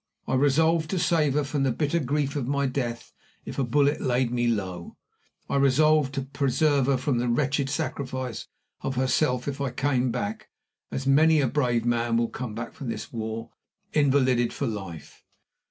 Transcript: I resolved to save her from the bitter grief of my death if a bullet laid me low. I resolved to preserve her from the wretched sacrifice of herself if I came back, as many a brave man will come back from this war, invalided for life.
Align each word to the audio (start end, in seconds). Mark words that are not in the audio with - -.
I 0.27 0.33
resolved 0.33 0.89
to 0.89 0.97
save 0.97 1.35
her 1.35 1.43
from 1.43 1.61
the 1.61 1.71
bitter 1.71 1.99
grief 1.99 2.35
of 2.35 2.47
my 2.47 2.65
death 2.65 3.13
if 3.45 3.59
a 3.59 3.63
bullet 3.63 4.01
laid 4.01 4.31
me 4.31 4.47
low. 4.47 4.97
I 5.47 5.57
resolved 5.57 6.15
to 6.15 6.23
preserve 6.23 6.87
her 6.87 6.97
from 6.97 7.19
the 7.19 7.29
wretched 7.29 7.69
sacrifice 7.69 8.47
of 8.81 8.95
herself 8.95 9.47
if 9.47 9.61
I 9.61 9.69
came 9.69 10.09
back, 10.11 10.49
as 10.89 11.05
many 11.05 11.39
a 11.39 11.47
brave 11.47 11.85
man 11.85 12.17
will 12.17 12.29
come 12.29 12.55
back 12.55 12.73
from 12.73 12.89
this 12.89 13.13
war, 13.13 13.51
invalided 13.93 14.53
for 14.53 14.65
life. 14.65 15.23